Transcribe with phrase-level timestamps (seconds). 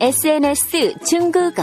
[0.00, 1.62] SNS 중국어.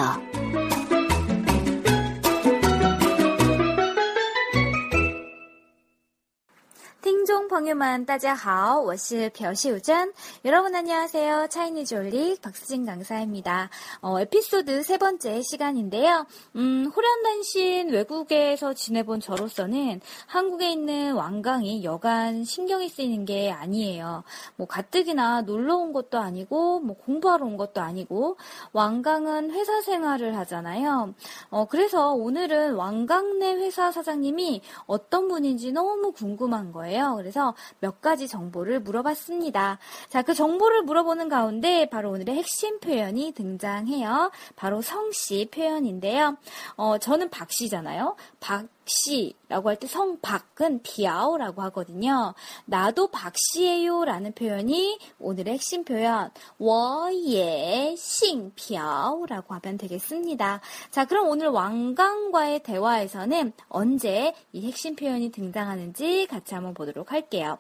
[7.53, 10.13] 朋友们，大家好，我是朴秀珍。
[10.47, 11.49] 여러분 안녕하세요.
[11.49, 13.69] 차이니즈 올릭 박수진 강사입니다.
[14.01, 16.25] 어, 에피소드 세 번째 시간인데요.
[16.57, 24.25] 음, 호련단신 외국에서 지내본 저로서는 한국에 있는 완강이 여간 신경이 쓰이는 게 아니에요.
[24.57, 28.37] 뭐 가뜩이나 놀러 온 것도 아니고 뭐 공부하러 온 것도 아니고
[28.73, 31.15] 완강은 회사 생활을 하잖아요.
[31.51, 37.17] 어, 그래서 오늘은 완강 내 회사 사장님이 어떤 분인지 너무 궁금한 거예요.
[37.19, 37.42] 그래서
[37.80, 39.80] 몇 가지 정보를 물어봤습니다.
[40.10, 44.32] 자, 그 정보를 물어보는 가운데 바로 오늘의 핵심 표현이 등장해요.
[44.56, 46.38] 바로 성씨 표현인데요.
[46.76, 48.16] 어, 저는 박씨잖아요.
[48.40, 52.35] 박 씨라고 할 때 성박은 비아오라고 하거든요.
[52.65, 60.61] 나도 박씨예요 라는 표현이 오늘의 핵심 표현 我也 姓朴라고 하면 되겠습니다.
[60.91, 67.59] 자, 그럼 오늘 왕강과의 대화에서는 언제 이 핵심 표현이 등장하는지 같이 한번 보도록 할게요.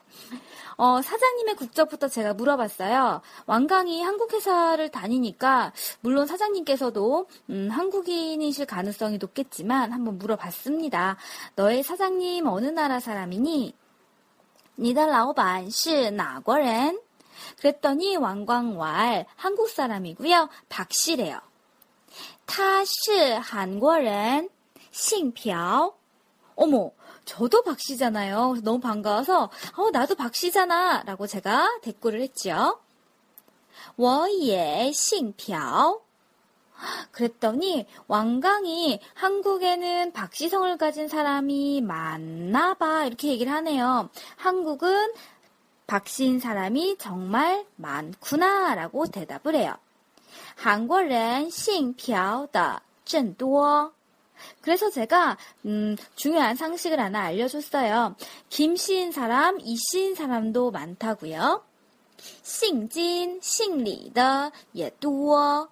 [0.76, 3.20] 어, 사장님의 국적부터 제가 물어봤어요.
[3.46, 11.11] 왕강이 한국 회사를 다니니까 물론 사장님께서도 음, 한국인이실 가능성이 높겠지만 한번 물어봤습니다.
[11.54, 13.74] 너의 사장님 어느 나라 사람이니?
[14.80, 17.00] 你的老板是哪国人?
[17.58, 20.48] 그랬더니 왕광왈 한국 사람이고요.
[20.68, 21.40] 박씨래요.
[22.46, 24.48] 他是韩国人,
[24.92, 25.94] 姓朴.
[26.54, 26.90] 어머,
[27.24, 28.58] 저도 박씨잖아요.
[28.62, 32.80] 너무 반가워서 어, 나도 박씨잖아 라고 제가 댓글을 했죠.
[33.96, 36.01] 我也姓朴.
[37.10, 44.10] 그랬더니 왕강이 한국에는 박씨성을 가진 사람이 많나 봐 이렇게 얘기를 하네요.
[44.36, 45.12] 한국은
[45.86, 49.74] 박씨인 사람이 정말 많구나라고 대답을 해요.
[50.56, 53.92] 한국은 姓朴的真多.
[54.60, 58.14] 그래서 제가 음, 중요한 상식을 하나 알려줬어요.
[58.50, 61.62] 김씨인 사람, 이씨인 사람도 많다고요.
[62.42, 65.68] 姓金, 姓李的也多.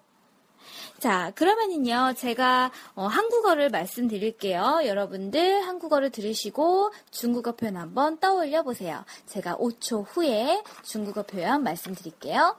[0.99, 4.81] 자, 그러면은요, 제가 어, 한국어를 말씀드릴게요.
[4.85, 9.05] 여러분들 한국어를 들으시고 중국어 표현 한번 떠올려 보세요.
[9.27, 12.55] 제가 5초 후에 중국어 표현 말씀드릴게요.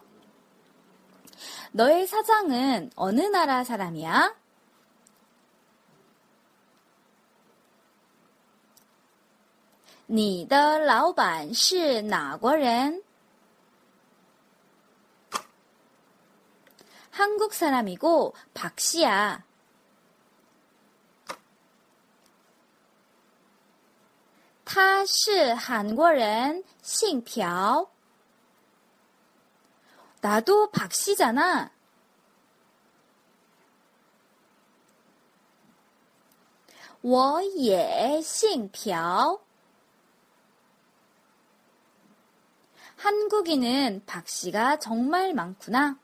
[1.72, 4.34] 너의 사장은 어느 나라 사람이야?
[10.10, 13.02] 你的老板是哪国人?
[17.23, 19.45] 한국 사람이고 박 씨야.
[24.65, 27.89] 타是 한국人, 싱표.
[30.19, 31.71] 나도 박 씨잖아.
[37.01, 39.39] 워예 싱표.
[42.97, 46.02] 한국인은 박 씨가 정말 많구나.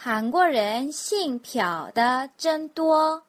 [0.00, 3.22] 한국人 姓朴的真多.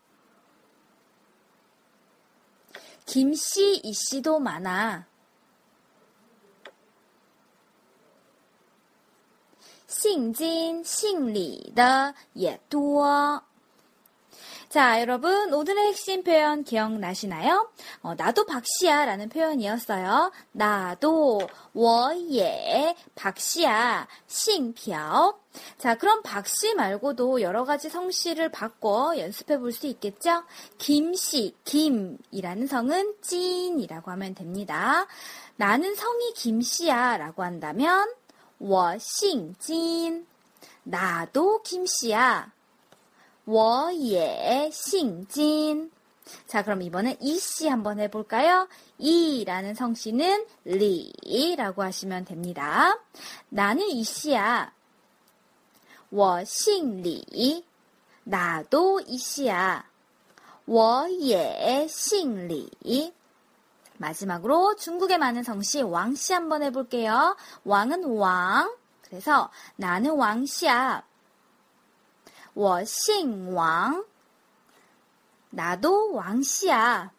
[3.06, 5.06] 김씨, 이씨도 많아.
[9.88, 13.44] 姓金, 姓李的也多.
[14.72, 17.72] 자, 여러분, 오늘의 핵심 표현 기억나시나요?
[18.02, 20.32] 어, 나도 박씨야 라는 표현이었어요.
[20.52, 21.40] 나도,
[21.74, 25.36] 我也, 박씨야, 姓朴.
[25.78, 30.44] 자, 그럼 박씨 말고도 여러 가지 성씨를 바꿔 연습해 볼 수 있겠죠?
[30.78, 35.08] 김씨, 김이라는 성은 찐이라고 하면 됩니다.
[35.56, 38.14] 나는 성이 김씨야 라고 한다면,
[38.60, 40.26] 我姓金.
[40.84, 42.52] 나도 김씨야.
[43.45, 45.91] 워예 싱진.
[46.47, 48.69] 자, 그럼 이번엔 이씨 한번 해볼까요?
[48.99, 52.99] 이라는 성씨는 리라고 하시면 됩니다.
[53.49, 54.73] 나는 이씨야.
[56.11, 57.65] 워싱리.
[58.25, 59.85] 나도 이씨야.
[60.67, 63.13] 워예 싱리.
[63.97, 67.37] 마지막으로 중국에 많은 성씨 왕씨 한번 해볼게요.
[67.65, 68.75] 왕은 왕.
[69.03, 71.05] 그래서 나는 왕씨야.
[72.54, 74.04] 我姓王.
[75.50, 77.12] 나도 왕씨야.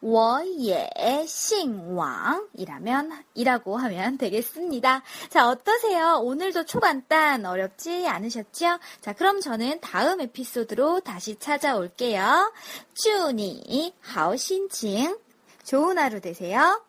[0.00, 0.88] 我也
[1.26, 5.02] 姓王이라면 이라고 하면 되겠습니다.
[5.28, 6.20] 자, 어떠세요?
[6.22, 8.78] 오늘도 초간단 어렵지 않으셨죠?
[9.00, 12.52] 자, 그럼 저는 다음 에피소드로 다시 찾아올게요.
[12.94, 15.16] 祝你好心情.
[15.64, 16.80] 좋은 하루 되세요.